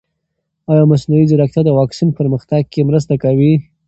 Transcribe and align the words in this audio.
ایا 0.71 0.83
مصنوعي 0.91 1.25
ځیرکتیا 1.29 1.61
د 1.65 1.69
واکسین 1.79 2.09
پرمختګ 2.19 2.61
کې 2.71 2.87
مرسته 2.89 3.13
کوي؟ 3.23 3.53